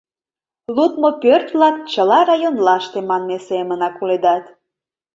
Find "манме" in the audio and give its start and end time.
3.09-3.37